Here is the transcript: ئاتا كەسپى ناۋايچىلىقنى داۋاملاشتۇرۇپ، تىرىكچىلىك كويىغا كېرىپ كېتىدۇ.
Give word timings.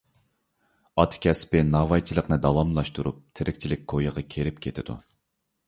ئاتا 1.01 1.19
كەسپى 1.25 1.61
ناۋايچىلىقنى 1.67 2.39
داۋاملاشتۇرۇپ، 2.47 3.21
تىرىكچىلىك 3.41 3.87
كويىغا 3.97 4.27
كېرىپ 4.35 4.61
كېتىدۇ. 4.67 5.01